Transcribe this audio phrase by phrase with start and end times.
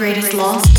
[0.00, 0.69] greatest loss.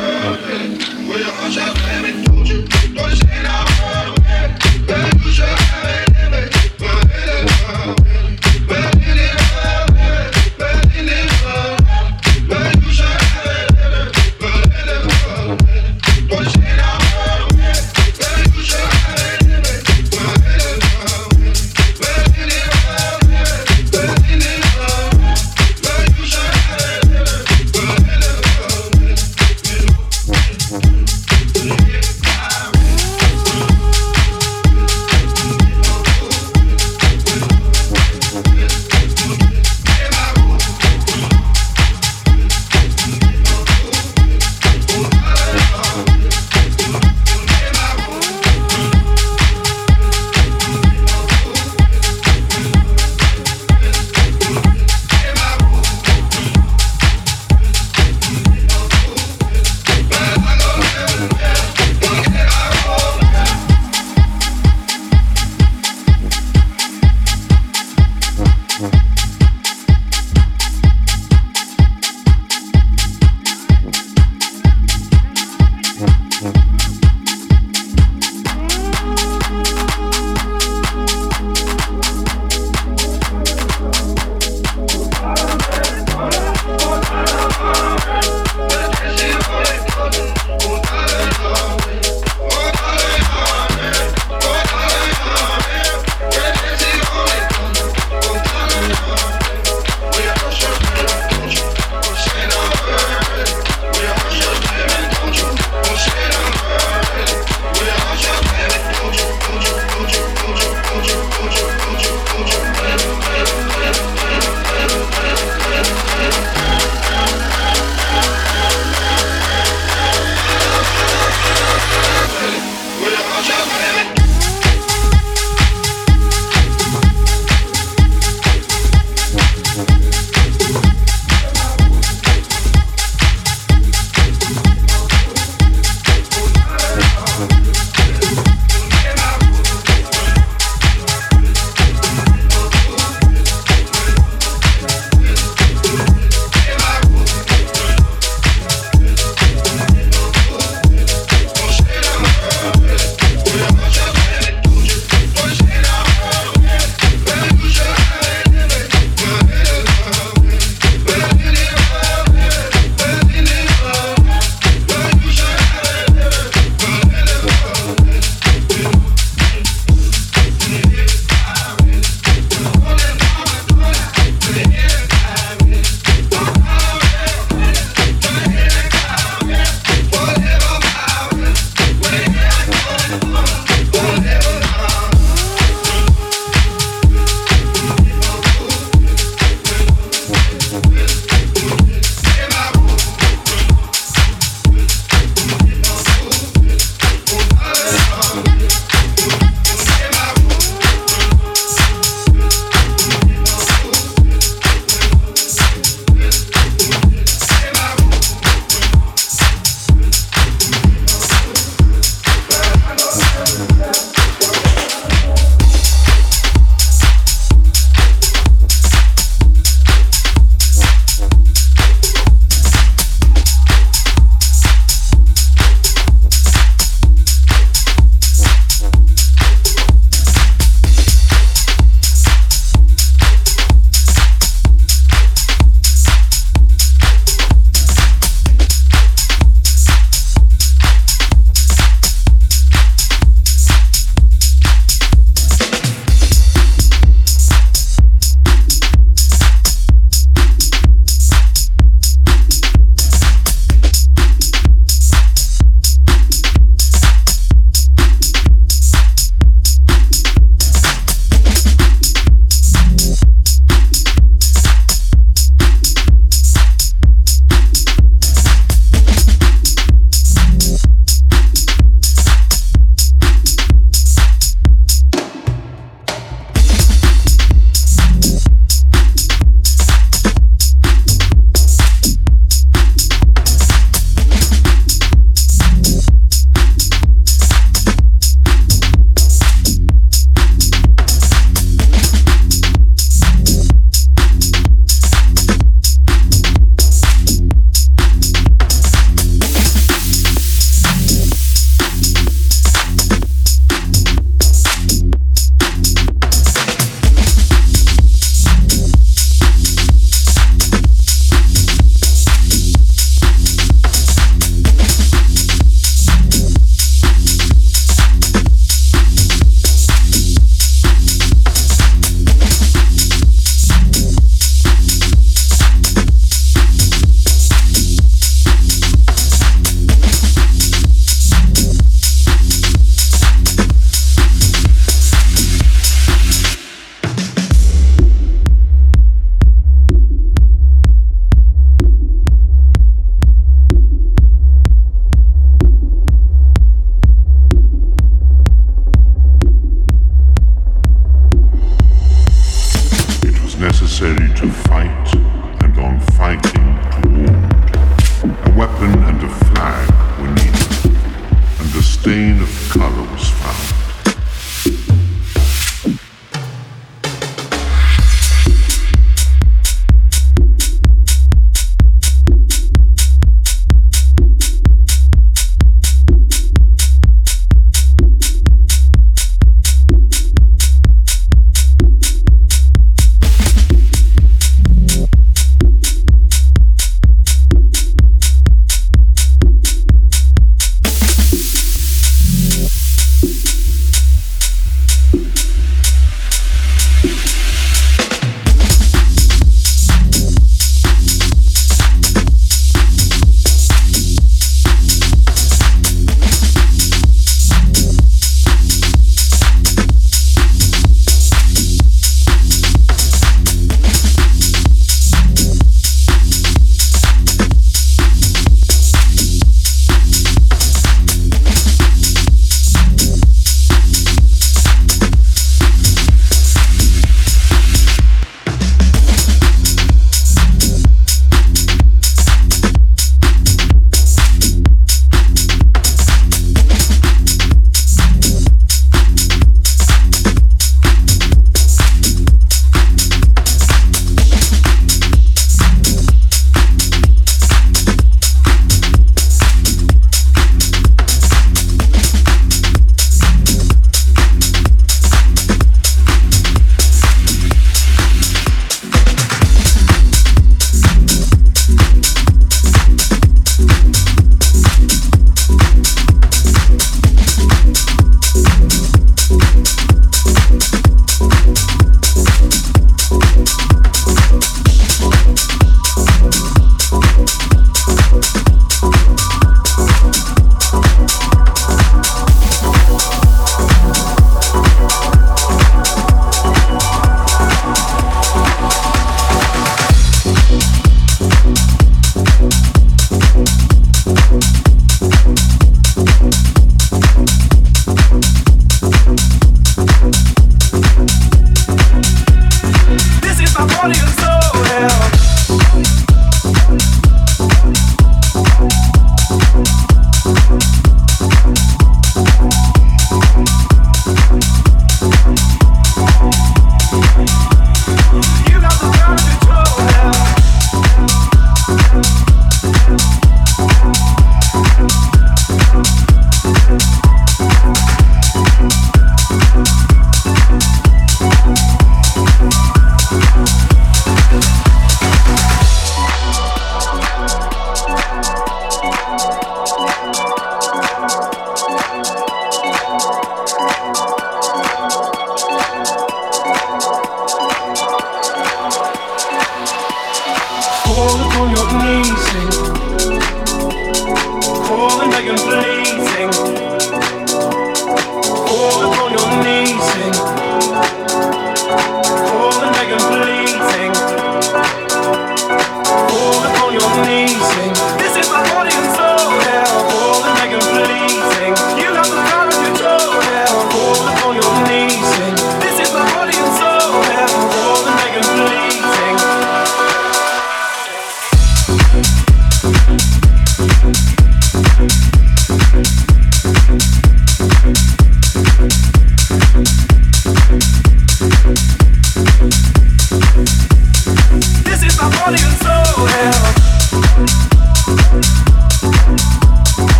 [0.00, 2.16] With a hunch, I claim it,
[2.48, 4.19] you, don't say now.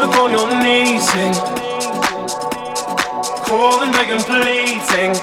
[0.00, 1.36] Falling on your knees, and
[3.44, 5.14] Calling, begging, pleading.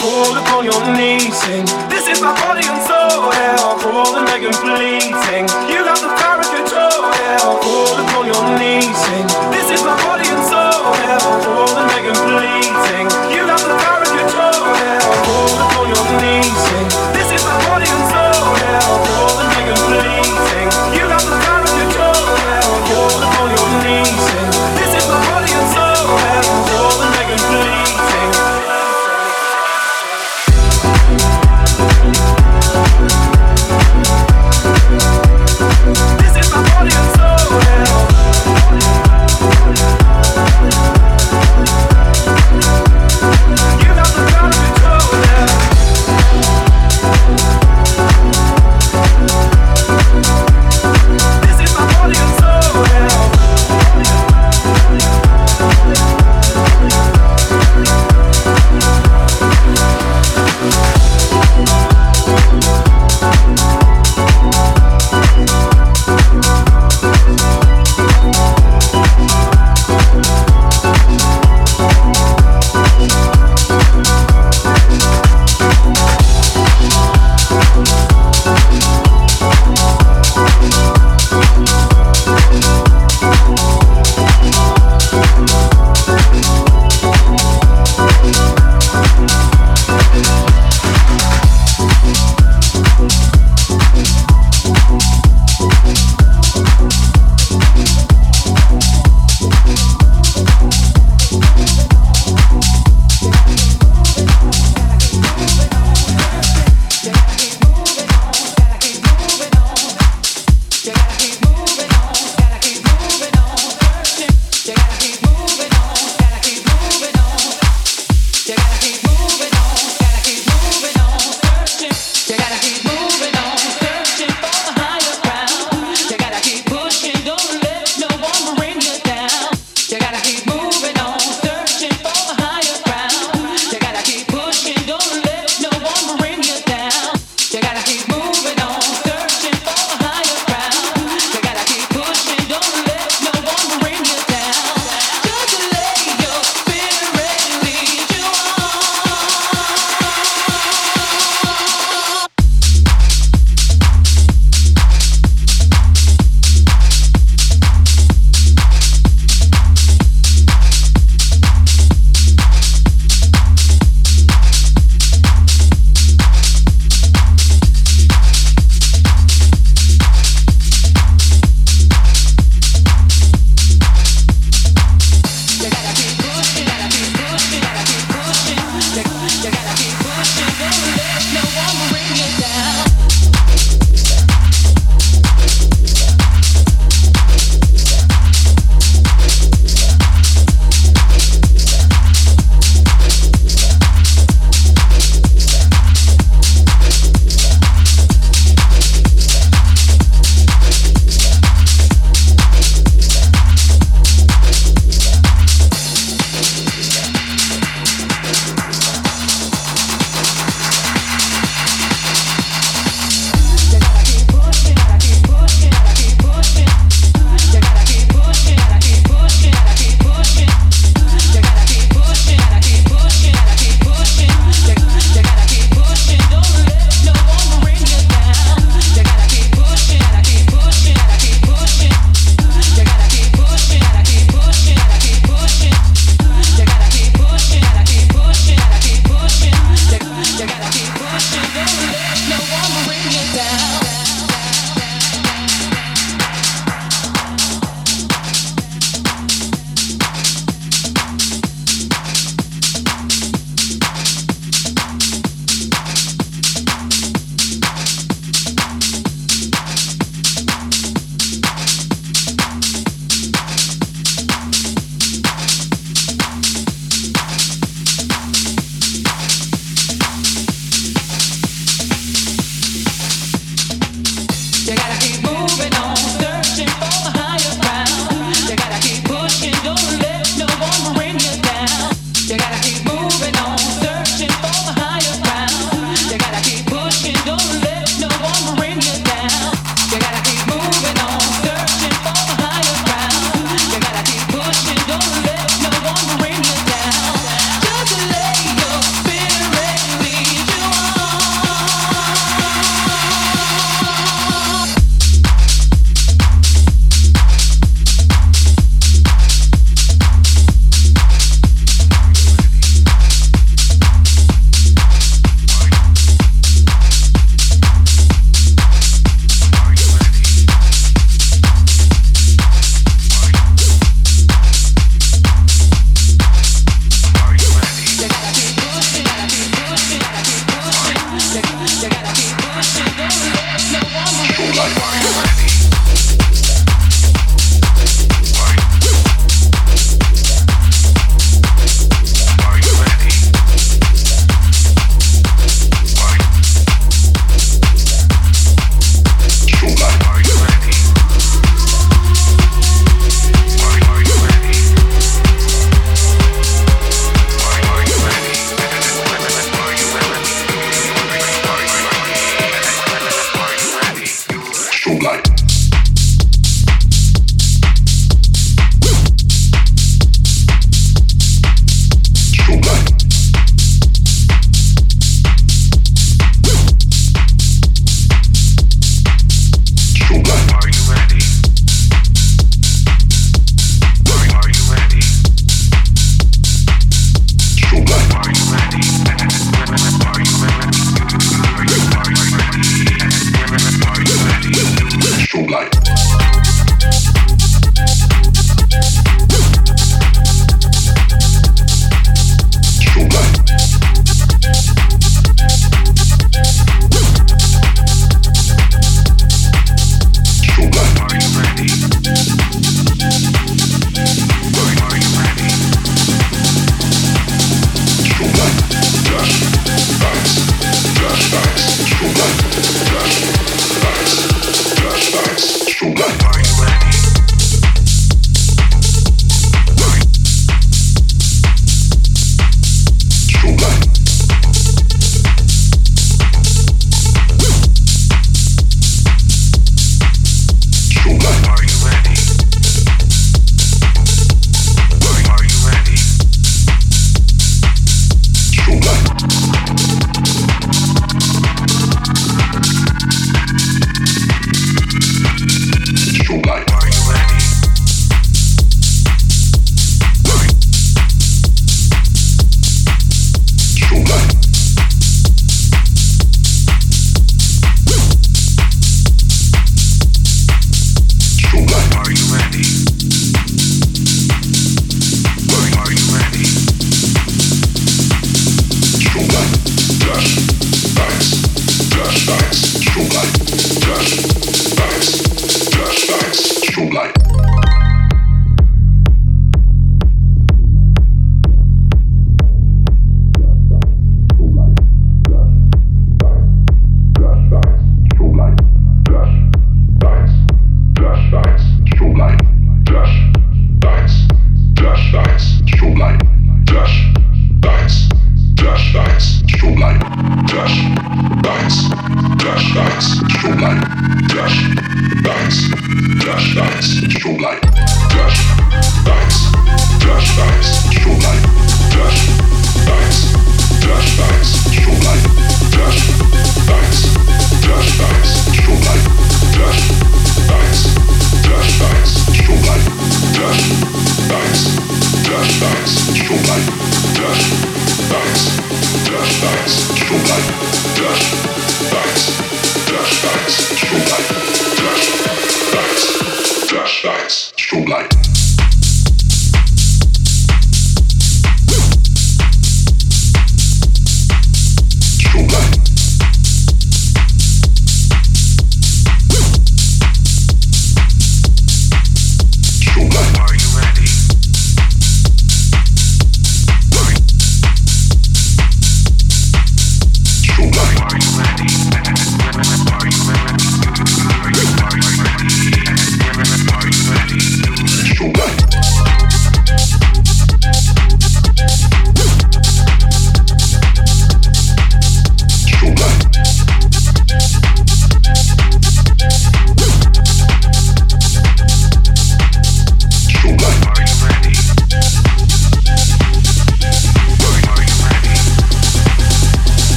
[0.00, 3.76] Fall upon your knees, and This is my body and soul, yeah.
[3.78, 5.44] Calling, begging, pleading.
[5.68, 7.60] You got the power control, yeah.
[7.60, 9.31] fall upon your knees, sing.